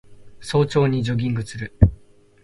[0.41, 1.77] 早朝にジョギングする